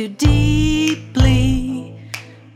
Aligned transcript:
too 0.00 0.08
deeply, 0.08 1.94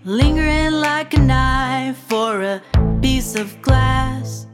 lingering 0.06 0.72
like 0.72 1.12
a 1.12 1.20
knife 1.20 1.98
for 2.08 2.40
a 2.40 2.62
piece 3.02 3.36
of 3.36 3.60
glass. 3.60 4.46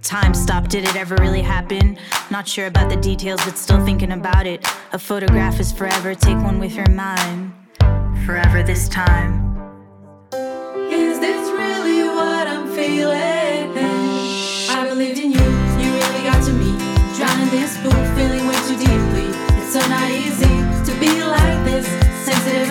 Time 0.00 0.32
stopped, 0.32 0.70
did 0.70 0.84
it 0.84 0.96
ever 0.96 1.16
really 1.16 1.42
happen? 1.42 1.98
Not 2.30 2.48
sure 2.48 2.66
about 2.66 2.88
the 2.88 2.96
details, 2.96 3.44
but 3.44 3.58
still 3.58 3.84
thinking 3.84 4.12
about 4.12 4.46
it. 4.46 4.66
A 4.94 4.98
photograph 4.98 5.60
is 5.60 5.70
forever, 5.70 6.14
take 6.14 6.38
one 6.38 6.58
with 6.58 6.74
your 6.74 6.88
mind. 6.88 7.52
Forever 8.24 8.62
this 8.62 8.88
time. 8.88 9.39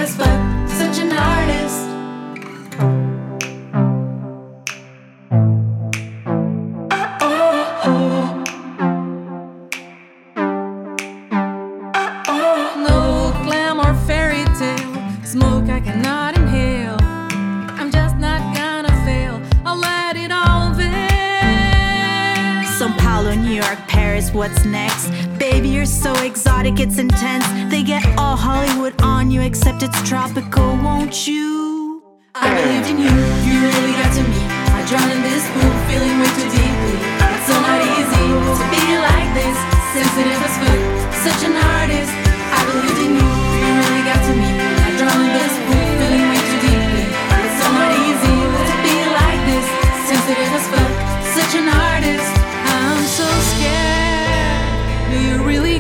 Sensitive 0.05 0.27
as 0.27 0.77
such 0.77 0.99
an 1.03 1.11
artist. 1.11 1.87
No 12.77 13.33
glamour 13.43 13.93
fairy 14.07 14.45
tale, 14.57 15.25
smoke 15.25 15.69
I 15.69 15.81
cannot 15.81 16.37
inhale. 16.37 16.98
New 23.35 23.53
York, 23.53 23.77
Paris, 23.87 24.31
what's 24.31 24.65
next? 24.65 25.09
Baby, 25.37 25.69
you're 25.69 25.85
so 25.85 26.13
exotic, 26.23 26.79
it's 26.79 26.97
intense. 26.97 27.45
They 27.69 27.83
get 27.83 28.05
all 28.17 28.35
Hollywood 28.35 28.99
on 29.01 29.29
you, 29.29 29.41
except 29.41 29.83
it's 29.83 30.01
tropical, 30.07 30.75
won't 30.77 31.27
you? 31.27 32.01
I 32.33 32.49
believed 32.49 32.89
in 32.89 32.97
you, 32.97 33.13
you 33.45 33.55
really 33.61 33.93
got 34.01 34.11
to 34.17 34.23
me. 34.23 34.41
I 34.73 34.81
drowned 34.89 35.11
in 35.13 35.21
this 35.21 35.45
pool, 35.53 35.73
feeling 35.85 36.15
way 36.17 36.31
too 36.41 36.49
deeply. 36.49 36.97
It's 37.21 37.45
so 37.45 37.55
not 37.59 37.81
easy 37.85 38.25
to 38.33 38.65
be 38.73 38.85
like 38.97 39.29
this, 39.37 39.57
sensitive 39.93 40.41
as 40.41 40.55
food, 40.57 40.81
such 41.21 41.41
an 41.45 41.53
artist. 41.53 42.13
I 42.49 42.59
believed 42.65 43.01
in 43.03 43.13
you, 43.13 43.29
you 43.61 43.71
really 43.77 44.03
got 44.09 44.21
to 44.25 44.33
me. 44.33 44.49
I 44.57 44.89
drowned 44.97 45.21
in 45.21 45.33
this 45.37 45.53
pool, 45.69 45.85
feeling 46.01 46.25
way 46.33 46.41
too 46.49 46.59
deeply. 46.65 47.05
It's 47.05 47.55
so 47.61 47.67
not 47.77 47.91
easy 47.93 48.37
to 48.41 48.75
be 48.81 48.95
like 49.11 49.41
this, 49.45 49.67
sensitive 50.07 50.51
as 50.55 50.65
fuck, 50.71 50.91
such 51.35 51.53
an 51.61 51.67
artist. 51.69 52.38
Do 55.09 55.19
you 55.19 55.41
really 55.41 55.78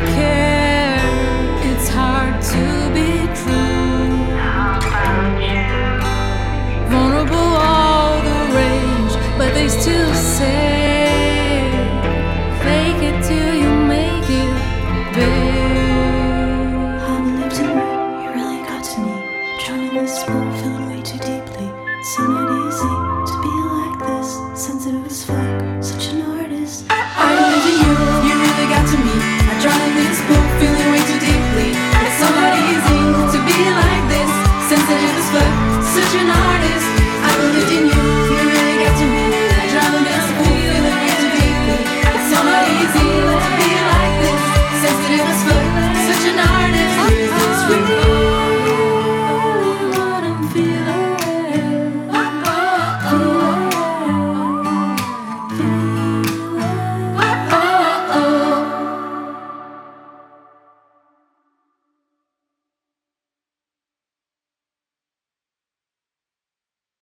an 36.29 36.37
artist 36.51 36.88